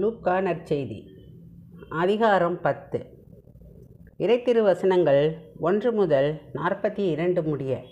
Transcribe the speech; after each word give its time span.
லூக்கா 0.00 0.40
நற்செய்தி 0.40 1.06
அதிகாரம் 1.88 2.60
பத்து. 2.60 3.06
இறைத்திருவசனங்கள் 4.18 5.36
ஒன்று 5.60 5.92
முதல் 5.92 6.40
நாற்பத்தி 6.54 6.98
இரண்டு 6.98 7.42
முடிய 7.42 7.82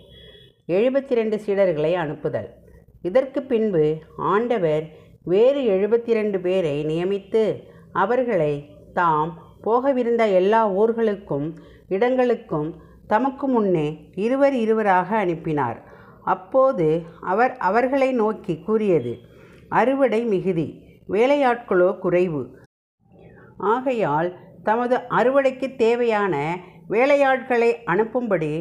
எழுபத்தி 0.66 1.14
ரெண்டு 1.14 1.40
சீடர்களை 1.46 1.94
அனுப்புதல். 1.94 2.48
இதற்கு 3.02 3.42
பின்பு 3.42 3.96
ஆண்டவர் 4.16 4.86
வேறு 5.22 5.60
எழுபத்தி 5.60 6.12
ரெண்டு 6.12 6.40
பேரை 6.40 6.84
நியமித்து 6.84 7.62
அவர்களை 7.92 8.70
தாம் 8.94 9.42
போகவிருந்த 9.64 10.32
எல்லா 10.32 10.70
ஊர்களுக்கும் 10.70 11.56
இடங்களுக்கும் 11.88 12.74
தமக்கு 13.06 13.48
முன்னே 13.48 14.10
இருவர் 14.14 14.52
இருவராக 14.52 15.16
அனுப்பினார். 15.16 15.82
அப்போது 16.22 17.02
அவர் 17.20 17.56
அவர்களை 17.56 18.12
நோக்கி 18.12 18.56
கூறியது 18.58 19.18
அறுவடை 19.68 20.24
மிகுதி. 20.24 20.82
வேலையாட்களோ 21.08 21.98
குறைவு. 21.98 22.58
ஆகையால் 23.56 24.36
தமது 24.62 24.96
அறுவடைக்கு 24.96 25.76
தேவையான 25.76 26.58
வேலையாட்களை 26.90 27.76
அனுப்பும்படி 27.86 28.60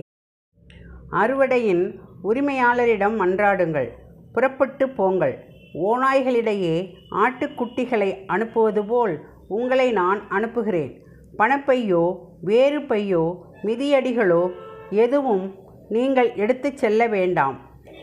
அறுவடையின் 1.11 1.99
உரிமையாளரிடம் 2.23 3.16
மன்றாடுங்கள். 3.21 3.89
புறப்பட்டு 4.33 4.89
போங்கள். 4.89 5.43
ஓநாய்களிடையே 5.73 6.93
ஆட்டுக்குட்டிகளை 7.11 8.25
அனுப்புவது 8.25 8.85
போல் 8.85 9.25
உங்களை 9.47 9.91
நான் 9.91 10.27
அனுப்புகிறேன். 10.30 11.02
பணப்பையோ 11.38 12.17
வேறு 12.41 12.81
பையோ 12.81 13.45
மிதியடிகளோ 13.63 14.52
எதுவும் 14.89 15.55
நீங்கள் 15.89 16.33
எடுத்துச் 16.35 16.77
செல்ல 16.77 17.07
வேண்டாம். 17.07 17.59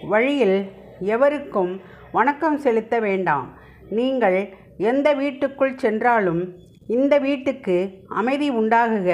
வழியில் 0.09 0.71
எவருக்கும் 1.01 1.80
வணக்கம் 2.13 2.59
செலுத்த 2.59 3.01
வேண்டாம். 3.01 3.59
நீங்கள் 3.99 4.39
எந்த 4.79 5.09
வீட்டுக்குள் 5.15 5.79
சென்றாலும் 5.79 6.43
இந்த 6.87 7.15
வீட்டுக்கு 7.19 7.77
அமைதி 8.09 8.51
உண்டாகுக 8.51 9.10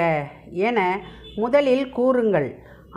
என 0.67 0.79
முதலில் 1.35 1.89
கூறுங்கள். 1.89 2.49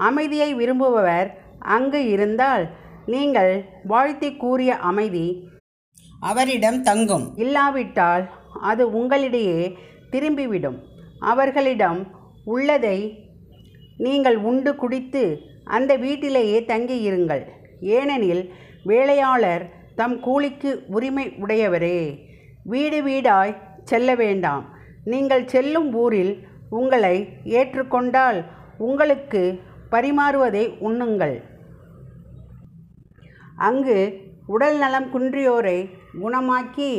அமைதியை 0.09 0.51
விரும்புபவர் 0.55 1.29
அங்கு 1.59 2.01
இருந்தால் 2.09 2.65
நீங்கள் 3.07 3.53
வாழ்த்தி 3.85 4.31
கூறிய 4.37 4.77
அமைதி 4.91 5.27
அவரிடம் 6.21 6.83
தங்கும். 6.83 7.27
இல்லாவிட்டால் 7.37 8.25
அது 8.61 8.85
உங்களிடையே 9.01 9.61
திரும்பிவிடும். 10.13 10.79
அவர்களிடம் 11.19 12.01
உள்ளதை 12.45 12.99
நீங்கள் 13.97 14.39
உண்டு 14.51 14.73
குடித்து 14.77 15.25
அந்த 15.65 15.97
வீட்டிலேயே 15.97 16.59
தங்கியிருங்கள். 16.61 17.45
ஏனெனில் 17.81 18.43
வேலையாளர் 18.85 19.65
தம் 20.01 20.17
கூலிக்கு 20.27 20.71
உரிமை 20.97 21.25
உடையவரே. 21.43 21.99
வீடு 22.73 22.99
வீடாய் 23.07 23.55
செல்ல 23.91 24.11
வேண்டாம். 24.23 24.65
நீங்கள் 25.13 25.45
செல்லும் 25.53 25.89
ஊரில் 26.03 26.33
உங்களை 26.79 27.17
ஏற்றுக்கொண்டால் 27.59 28.39
உங்களுக்கு 28.89 29.43
பரிமாறுவதை 29.93 30.65
உண்ணுங்கள். 30.89 31.37
அங்கு 33.69 33.99
உடல் 34.47 34.79
நலம் 34.83 35.09
குன்றியோரை 35.15 35.79
குணமாக்கி 36.23 36.91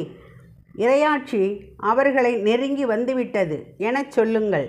இரையாட்சி 0.84 1.44
அவர்களை 1.92 2.34
நெருங்கி 2.48 2.86
வந்துவிட்டது 2.94 3.58
எனச் 3.90 4.14
சொல்லுங்கள். 4.18 4.68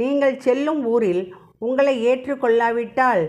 நீங்கள் 0.00 0.36
செல்லும் 0.46 0.82
ஊரில் 0.94 1.22
உங்களை 1.68 1.94
ஏற்றுக்கொள்ளாவிட்டால் 2.10 3.24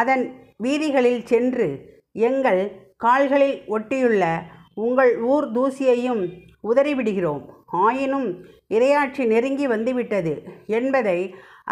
அதன் 0.00 0.24
வீதிகளில் 0.64 1.22
சென்று 1.30 1.68
எங்கள் 2.30 2.62
கால்களில் 3.04 3.56
ஒட்டியுள்ள 3.68 4.24
உங்கள் 4.84 5.12
ஊர் 5.32 5.46
தூசியையும் 5.56 6.22
உதறிவிடுகிறோம். 6.68 7.42
ஆயினும் 7.86 8.28
இரையாட்சி 8.76 9.22
நெருங்கி 9.32 9.66
வந்துவிட்டது 9.72 10.34
என்பதை 10.78 11.18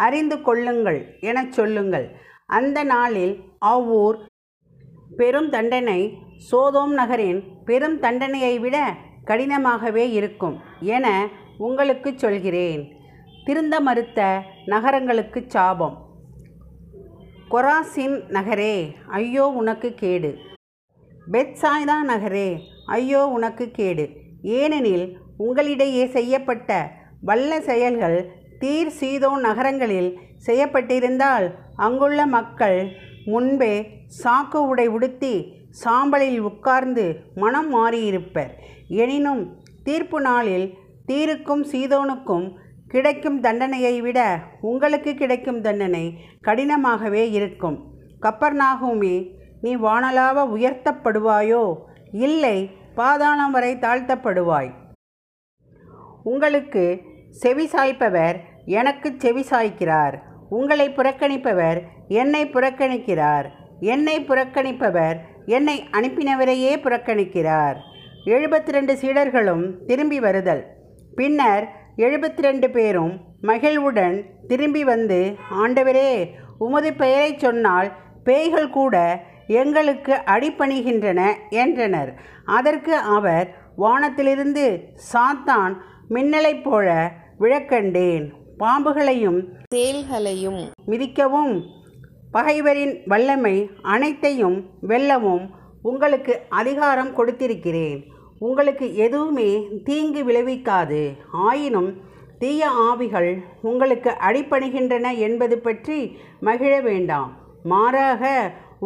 அறிந்து 0.05 0.37
கொள்ளுங்கள் 0.47 0.99
எனச் 1.29 1.55
சொல்லுங்கள். 1.57 2.07
அந்த 2.57 2.79
நாளில் 2.93 3.33
அவ்வூர் 3.71 4.17
பெரும் 5.19 5.49
தண்டனை 5.55 6.01
சோதோம் 6.51 6.93
நகரின் 6.99 7.39
பெரும் 7.65 7.97
தண்டனையை 7.99 8.53
விட 8.59 8.77
கடினமாகவே 9.29 10.05
இருக்கும் 10.19 10.55
என 10.95 11.07
உங்களுக்கு 11.57 12.11
சொல்கிறேன். 12.15 12.83
திருந்த 13.45 13.75
மறுத்த 13.87 14.21
நகரங்களுக்கு 14.65 15.41
சாபம். 15.47 15.97
கொராசின் 17.53 18.17
நகரே 18.37 18.75
ஐயோ 19.19 19.45
உனக்கு 19.61 19.89
கேடு. 20.03 20.31
பெத்சாய்தா 21.27 21.95
நகரே 22.03 22.59
ஐயோ 22.85 23.27
உனக்கு 23.27 23.71
கேடு. 23.71 24.05
ஏனெனில் 24.41 25.17
உங்களிடையே 25.39 26.09
செய்யப்பட்ட 26.09 26.91
வல்ல 27.21 27.61
செயல்கள் 27.61 28.31
தீர் 28.59 28.91
சீதோன் 28.99 29.39
நகரங்களில் 29.39 30.17
செய்யப்பட்டிருந்தால் 30.45 31.45
அங்குள்ள 31.75 32.25
மக்கள் 32.25 32.91
முன்பே 33.25 33.73
சாக்கு 34.23 34.55
உடை 34.55 34.87
உடுத்தி 34.87 35.35
சாம்பலில் 35.83 36.39
உட்கார்ந்து 36.39 37.05
மனம் 37.35 37.69
மாறியிருப்பர். 37.75 38.51
எனினும் 38.87 39.43
தீர்ப்பு 39.83 40.21
நாளில் 40.21 40.73
தீருக்கும் 41.05 41.63
சீதோனுக்கும் 41.71 42.47
கிடைக்கும் 42.87 43.39
தண்டனையை 43.39 44.01
விட 44.01 44.39
உங்களுக்கு 44.61 45.13
கிடைக்கும் 45.13 45.61
தண்டனை 45.61 46.19
கடினமாகவே 46.41 47.31
இருக்கும். 47.31 47.77
கப்பர்நாகுமே 48.21 49.15
நீ 49.61 49.75
வானலாவ 49.75 50.45
உயர்த்தப்படுவாயோ? 50.57 51.75
இல்லை 52.11 52.69
பாதாளம் 52.95 53.51
வரை 53.51 53.75
தாழ்த்தப்படுவாய். 53.75 54.71
உங்களுக்கு 56.23 57.01
செவி 57.29 57.69
சாய்ப்பவர் 57.71 58.35
எனக்கு 58.65 59.13
செவி 59.17 59.45
சாய்க்கிறார். 59.49 60.19
உங்களை 60.49 60.89
புறக்கணிப்பவர் 60.89 61.81
என்னை 62.07 62.45
புறக்கணிக்கிறார். 62.45 63.45
என்னை 63.79 64.25
புறக்கணிப்பவர் 64.25 65.15
என்னை 65.45 65.83
அனுப்பினவரையே 65.91 66.73
புறக்கணிக்கிறார். 66.79 67.75
எழுபத்தி 68.25 68.71
ரெண்டு 68.71 68.93
சீடர்களும் 68.93 69.85
திரும்பி 69.85 70.19
வருதல். 70.19 70.65
பின்னர் 71.15 71.71
எழுபத்தி 71.97 72.41
ரெண்டு 72.41 72.69
பேரும் 72.69 73.19
மகிழ்வுடன் 73.41 74.25
திரும்பி 74.47 74.83
வந்து 74.83 75.35
ஆண்டவரே 75.51 76.29
உமது 76.57 76.93
பெயரைச் 76.93 77.39
சொன்னால் 77.39 77.91
பேய்கள் 78.23 78.69
கூட 78.69 79.23
எங்களுக்கு 79.59 80.13
அடிபணிகின்றன 80.33 81.21
என்றனர். 81.63 82.11
அதற்கு 82.59 82.93
அவர் 83.15 83.47
வானத்திலிருந்து 83.75 84.65
சாத்தான் 85.11 85.73
மின்னலைப் 86.09 86.63
போல 86.63 86.87
விழக்கண்டேன். 87.39 88.25
பாம்புகளையும் 88.59 89.39
தேள்களையும் 89.75 90.61
மிதிக்கவும் 90.87 91.53
பகைவரின் 92.33 92.93
வல்லமை 93.05 93.55
அனைத்தையும் 93.93 94.57
வெல்லவும் 94.87 95.45
உங்களுக்கு 95.89 96.33
அதிகாரம் 96.61 97.11
கொடுத்திருக்கிறேன். 97.17 97.99
உங்களுக்கு 98.47 98.87
எதுவுமே 99.05 99.51
தீங்கு 99.83 100.21
விளைவிக்காது. 100.23 101.01
ஆயினும் 101.47 101.89
தீய 102.41 102.69
ஆவிகள் 102.89 103.31
உங்களுக்கு 103.61 104.11
அடிபணிகின்றன 104.29 105.07
என்பது 105.27 105.55
பற்றி 105.65 105.99
மகிழ 106.39 106.73
வேண்டாம். 106.81 107.31
மாறாக 107.63 108.29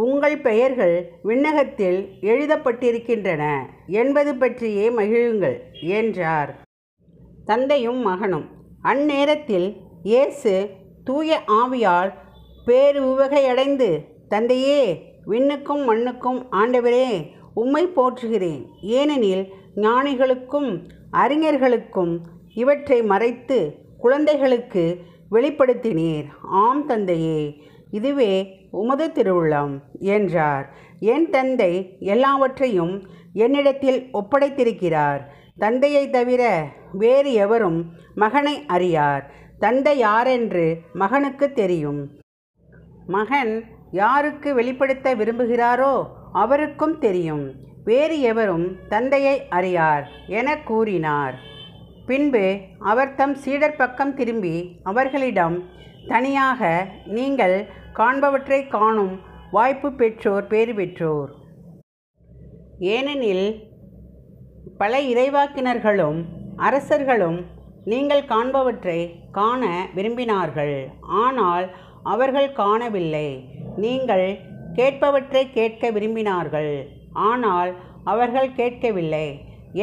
உங்கள் 0.04 0.38
பெயர்கள் 0.38 0.96
விண்ணகத்தில் 1.24 2.00
எழுதப்பட்டிருக்கின்றன 2.22 3.44
என்பது 3.88 4.36
பற்றியே 4.36 4.90
மகிழுங்கள் 4.90 5.58
என்றார். 5.82 6.52
தந்தையும் 7.46 8.02
மகனும். 8.08 8.48
அந்நேரத்தில் 8.84 9.68
இயேசு 10.04 10.70
தூய 11.04 11.40
ஆவியால் 11.48 12.12
பேருவகையடைந்து 12.66 13.90
தந்தையே 14.30 14.82
விண்ணுக்கும் 15.26 15.84
மண்ணுக்கும் 15.84 16.42
ஆண்டவரே 16.52 17.08
உம்மை 17.54 17.88
போற்றுகிறேன். 17.96 18.66
ஏனெனில் 18.82 19.46
ஞானிகளுக்கும் 19.76 20.70
அறிஞர்களுக்கும் 21.12 22.14
இவற்றை 22.54 23.04
மறைத்து 23.04 23.60
குழந்தைகளுக்கு 23.98 24.84
வெளிப்படுத்தினீர். 25.32 26.28
ஆம் 26.42 26.86
தந்தையே 26.86 27.40
இதுவே 27.92 28.34
உமது 28.82 29.06
திருவுள்ளம் 29.14 29.74
என்றார். 30.14 30.66
என் 31.14 31.30
தந்தை 31.30 31.74
எல்லாவற்றையும் 32.14 32.94
என்னிடத்தில் 33.34 34.00
ஒப்படைத்திருக்கிறார். 34.14 35.22
தந்தையை 35.58 36.04
தவிர 36.10 36.44
வேறு 36.94 37.32
எவரும் 37.46 37.80
மகனை 38.16 38.56
அறியார். 38.68 39.24
தந்தை 39.60 39.96
யாரென்று 39.98 40.66
மகனுக்கு 40.94 41.48
தெரியும். 41.52 42.02
மகன் 43.08 43.54
யாருக்கு 43.92 44.50
வெளிப்படுத்த 44.54 45.16
விரும்புகிறாரோ 45.16 45.94
அவருக்கும் 46.34 46.98
தெரியும். 47.00 47.46
வேறு 47.84 48.16
எவரும் 48.22 48.68
தந்தையை 48.90 49.36
அறியார் 49.58 50.06
என 50.40 50.58
கூறினார். 50.70 51.36
பின்பு 52.06 52.46
அவர் 52.80 53.16
தம் 53.16 53.36
சீடர் 53.44 53.80
பக்கம் 53.82 54.16
திரும்பி 54.20 54.56
அவர்களிடம் 54.84 55.58
தனியாக 56.12 56.62
நீங்கள் 57.18 57.56
காண்பவற்றை 58.00 58.60
காணும் 58.76 59.16
வாய்ப்பு 59.56 59.90
பெற்றோர் 59.92 60.48
பேறு 60.52 60.74
பெற்றோர் 60.74 61.32
ஏனெனில் 62.80 63.48
பல 64.78 64.94
இறைவாக்கினர்களும் 65.12 66.20
அரசர்களும் 66.68 67.40
நீங்கள் 67.92 68.24
காண்பவற்றை 68.26 69.00
காண 69.38 69.64
விரும்பினார்கள். 69.96 70.76
ஆனால் 71.24 71.66
அவர்கள் 72.14 72.50
காணவில்லை. 72.62 73.28
நீங்கள் 73.84 74.28
கேட்பவற்றை 74.78 75.44
கேட்க 75.58 75.92
விரும்பினார்கள். 75.92 76.74
ஆனால் 77.30 77.72
அவர்கள் 78.04 78.50
கேட்கவில்லை. 78.54 79.28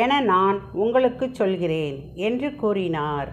என 0.02 0.20
நான் 0.32 0.58
உங்களுக்கு 0.82 1.26
சொல்கிறேன் 1.40 1.96
என்று 2.28 2.48
கூறினார். 2.62 3.30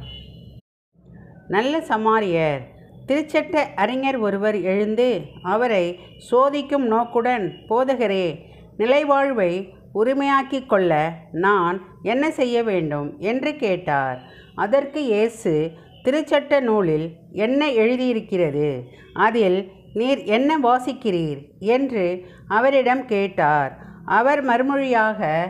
நல்ல 1.56 1.74
சமாரியர். 1.92 2.64
திருச்சட்ட 3.10 3.56
அறிஞர் 3.76 4.18
ஒருவர் 4.18 4.62
எழுந்து 4.62 5.22
அவரை 5.42 6.00
சோதிக்கும் 6.32 6.86
நோக்குடன் 6.86 7.54
போதகரே 7.70 8.36
நிலைவாழ்வை 8.78 9.70
உரிமையாக்கி 9.96 10.66
கொள்ள 10.66 11.14
நான் 11.32 11.82
என்ன 12.02 12.32
செய்ய 12.32 12.64
வேண்டும்? 12.64 13.20
என்று 13.20 13.56
கேட்டார். 13.56 14.20
அதற்கு 14.56 15.04
இயேசு 15.04 15.72
திருச்சட்ட 16.04 16.60
நூலில் 16.60 17.16
என்ன 17.32 17.72
எழுதியிருக்கிறது? 17.72 18.84
அதில் 19.14 19.72
நீர் 19.94 20.24
என்ன 20.24 20.60
வாசிக்கிறீர்? 20.60 21.42
என்று 21.60 22.26
அவரிடம் 22.48 23.06
கேட்டார். 23.06 23.78
அவர் 24.06 24.46
மறுமொழியாக 24.46 25.48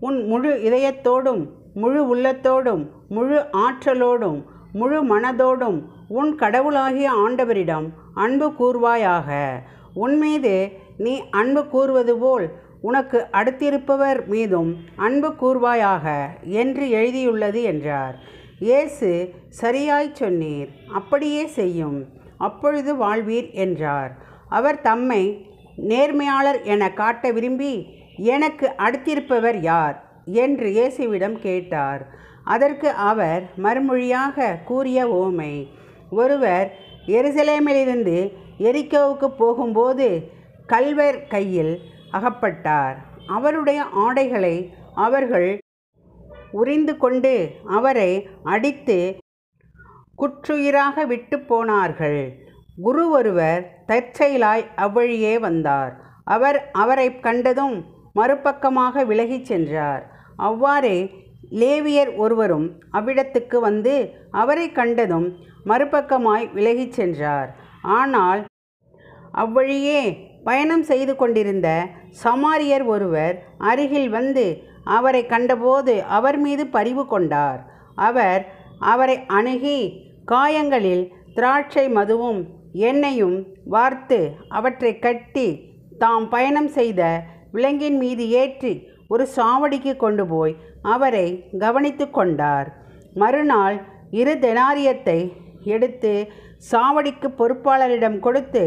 உன் 0.00 0.26
முழு 0.26 0.60
இதயத்தோடும் 0.64 1.46
முழு 1.74 2.16
உள்ளத்தோடும் 2.16 2.88
முழு 3.08 3.44
ஆற்றலோடும் 3.52 4.42
முழு 4.72 4.98
மனதோடும் 5.04 5.78
உன் 6.08 6.34
கடவுளாகிய 6.34 7.08
ஆண்டவரிடம் 7.12 7.86
அன்பு 8.14 8.48
கூர்வாயாக. 8.58 9.30
உன்மீது 9.94 10.72
நீ 10.98 11.22
அன்பு 11.30 11.66
கூறுவது 11.66 12.18
போல் 12.18 12.46
உனக்கு 12.80 13.26
அடுத்திருப்பவர் 13.32 14.26
மீதும் 14.26 14.70
அன்பு 14.96 15.28
கூர்வாயாக 15.40 16.16
என்று 16.42 16.88
எழுதியுள்ளது 16.90 17.62
என்றார். 17.62 18.16
இயேசு 18.58 19.34
சரியாய் 19.48 20.16
சொன்னீர் 20.20 20.68
அப்படியே 20.92 21.46
செய்யும் 21.46 21.98
அப்பொழுது 22.38 22.94
வாழ்வீர் 22.94 23.50
என்றார். 23.50 24.12
அவர் 24.48 24.80
தம்மை 24.80 25.22
நேர்மையாளர் 25.88 26.62
என 26.62 26.92
காட்ட 26.92 27.30
விரும்பி 27.30 27.74
எனக்கு 28.16 28.66
அடுத்திருப்பவர் 28.78 29.60
யார்? 29.60 29.96
என்று 30.24 30.68
இயேசுவிடம் 30.68 31.38
கேட்டார். 31.38 32.06
அதற்கு 32.44 32.88
அவர் 32.90 33.42
மறுமொழியாக 33.62 34.56
கூறிய 34.64 35.08
ஓமை 35.08 35.68
ஒருவர் 36.10 36.76
எருசலேமிலிருந்து 37.06 38.32
எரிக்கோவுக்கு 38.58 39.26
போகும்போது 39.26 40.30
கல்வர் 40.66 41.26
கையில் 41.26 41.80
அகப்பட்டார். 42.12 42.94
அவருடைய 43.26 43.82
ஆடைகளை 43.82 44.74
அவர்கள் 44.94 45.58
உறிந்து 46.50 46.96
கொண்டு 46.96 47.50
அவரை 47.66 48.28
அடித்து 48.42 49.16
குற்றுயிராக 50.18 51.06
விட்டு 51.06 51.40
போனார்கள். 51.40 52.34
குரு 52.82 53.10
ஒருவர் 53.10 53.82
தற்செயலாய் 53.86 54.64
அவ்வழியே 54.76 55.38
வந்தார். 55.38 56.00
அவர் 56.24 56.70
அவரை 56.72 57.20
கண்டதும் 57.20 57.84
மறுபக்கமாக 58.14 59.04
விலகிச் 59.04 59.44
சென்றார். 59.44 60.10
அவ்வாறே 60.36 61.10
லேவியர் 61.50 62.10
ஒருவரும் 62.16 62.66
அவ்விடத்துக்கு 62.92 63.58
வந்து 63.60 63.94
அவரை 64.30 64.72
கண்டதும் 64.72 65.28
மறுபக்கமாய் 65.66 66.46
விலகிச் 66.52 66.92
சென்றார். 66.92 67.50
ஆனால் 67.82 68.44
அவ்வழியே 69.32 70.00
பயணம் 70.44 70.82
செய்து 70.82 71.16
கொண்டிருந்த 71.16 71.68
சமாரியர் 72.24 72.84
ஒருவர் 72.84 73.36
அருகில் 73.58 74.08
வந்து 74.08 74.44
அவரை 74.84 75.26
கண்டபோது 75.26 75.94
அவர் 76.02 76.38
மீது 76.38 76.66
பரிவு 76.66 77.06
கொண்டார். 77.06 77.60
அவர் 77.94 78.42
அவரை 78.78 79.16
அணுகி 79.26 79.78
காயங்களில் 80.24 81.04
திராட்சை 81.34 81.86
மதுவும் 81.88 82.40
எண்ணெயும் 82.72 83.36
வார்த்து 83.64 84.18
அவற்றை 84.48 84.98
கட்டி 84.98 85.48
தாம் 85.98 86.28
பயணம் 86.28 86.68
செய்த 86.68 87.02
விலங்கின் 87.52 87.98
மீது 87.98 88.28
ஏற்றி 88.30 88.72
ஒரு 89.12 89.24
சாவடிக்கு 89.36 89.92
கொண்டு 89.96 90.24
போய் 90.26 90.54
அவரை 90.94 91.26
கவனித்து 91.64 92.06
கொண்டார். 92.10 92.68
மறுநாள் 93.22 93.76
இரு 94.20 94.34
தெனாரியத்தை 94.46 95.18
எடுத்து 95.74 96.12
சாவடிக்கு 96.70 97.28
பொறுப்பாளரிடம் 97.38 98.18
கொடுத்து 98.26 98.64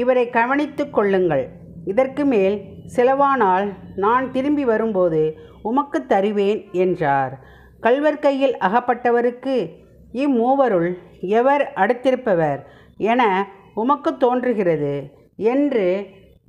இவரை 0.00 0.24
கவனித்து 0.38 0.84
கொள்ளுங்கள். 0.90 1.44
இதற்கு 1.92 2.24
மேல் 2.32 2.56
செலவானால் 2.96 3.66
நான் 4.04 4.26
திரும்பி 4.34 4.64
வரும்போது 4.72 5.22
உமக்கு 5.70 5.98
தருவேன் 6.12 6.60
என்றார். 6.84 7.34
கல்வர் 7.80 8.22
கையில் 8.24 8.54
அகப்பட்டவருக்கு 8.66 9.56
இம்மூவருள் 10.24 10.90
எவர் 11.38 11.64
அடுத்திருப்பவர் 11.82 12.60
என 13.12 13.22
உமக்கு 13.82 14.10
தோன்றுகிறது 14.16 14.94
என்று 15.52 15.86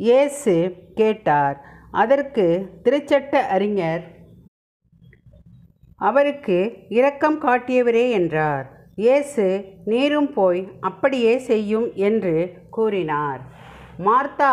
இயேசு 0.08 0.54
கேட்டார். 1.00 1.58
அதற்கு 2.02 2.46
திருச்சட்ட 2.86 3.34
அறிஞர் 3.56 4.04
அவருக்கு 6.08 6.58
இரக்கம் 6.98 7.38
காட்டியவரே 7.44 8.06
என்றார். 8.18 8.66
இயேசு 9.04 9.46
நீரும் 9.92 10.30
போய் 10.38 10.62
அப்படியே 10.90 11.34
செய்யும் 11.50 11.88
என்று 12.08 12.36
கூறினார். 12.76 13.42
மார்த்தா 14.08 14.52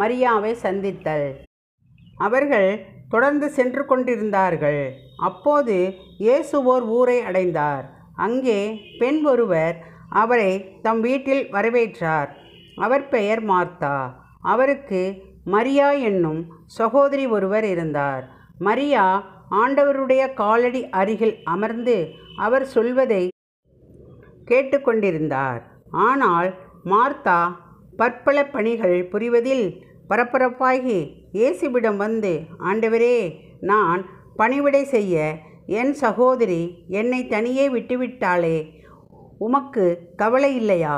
மரியாவை 0.00 0.52
சந்தித்தல். 0.64 1.28
அவர்கள் 2.26 2.70
தொடர்ந்து 3.14 3.46
சென்று 3.58 3.82
கொண்டிருந்தார்கள். 3.92 4.82
அப்போது 5.28 5.76
இயேசு 6.24 6.56
ஓர் 6.72 6.84
ஊரை 6.98 7.18
அடைந்தார். 7.28 7.84
அங்கே 8.26 8.60
பெண் 9.00 9.20
ஒருவர் 9.32 9.76
அவரை 10.22 10.52
தம் 10.86 11.02
வீட்டில் 11.08 11.44
வரவேற்றார். 11.56 12.30
அவர் 12.84 13.04
பெயர் 13.14 13.42
மார்த்தா. 13.50 13.96
அவருக்கு 14.52 15.02
மரியா 15.54 15.88
என்னும் 16.08 16.40
சகோதரி 16.78 17.24
ஒருவர் 17.36 17.66
இருந்தார். 17.72 18.24
மரியா 18.66 19.04
ஆண்டவருடைய 19.60 20.22
காலடி 20.40 20.82
அருகில் 21.00 21.36
அமர்ந்து 21.54 21.96
அவர் 22.46 22.66
சொல்வதை 22.74 23.22
கேட்டுக்கொண்டிருந்தார். 24.50 25.60
ஆனால் 26.06 26.48
மார்த்தா 26.92 27.38
பற்பல 28.00 28.38
பணிகள் 28.54 28.98
புரிவதில் 29.12 29.66
பரபரப்பாகி 30.10 30.98
இயேசுவிடம் 31.38 31.98
வந்து 32.04 32.32
ஆண்டவரே 32.70 33.16
நான் 33.70 34.00
பணிவிடை 34.40 34.82
செய்ய 34.94 35.16
என் 35.80 35.92
சகோதரி 36.04 36.62
என்னை 37.00 37.20
தனியே 37.34 37.66
விட்டுவிட்டாளே 37.74 38.56
உமக்கு 39.46 39.84
கவலை 40.22 40.52
இல்லையா? 40.60 40.96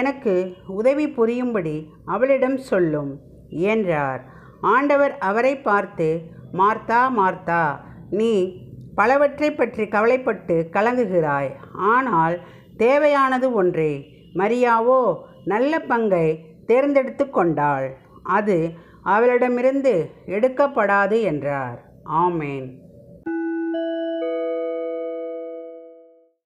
எனக்கு 0.00 0.34
உதவி 0.78 1.06
புரியும்படி 1.16 1.76
அவளிடம் 2.14 2.58
சொல்லும். 2.70 3.10
என்றார். 3.50 4.22
ஆண்டவர் 4.60 5.18
அவரை 5.18 5.56
பார்த்து 5.58 6.08
மார்த்தா 6.52 7.00
மார்த்தா 7.18 7.80
நீ 8.10 8.62
பலவற்றை 8.94 9.50
பற்றி 9.50 9.88
கவலைப்பட்டு 9.88 10.68
கலங்குகிறாய். 10.72 11.50
ஆனால் 11.74 12.40
தேவையானது 12.76 13.52
ஒன்றே. 13.52 13.92
மரியாவோ 14.34 15.14
நல்ல 15.44 15.80
பங்கை 15.80 16.26
தேர்ந்தெடுத்து 16.66 17.30
கொண்டாள். 17.30 17.96
அது 18.22 18.72
அவளிடமிருந்து 19.02 20.10
எடுக்கப்படாது 20.26 21.22
என்றார். 21.22 21.84
ஆமேன். 22.04 22.66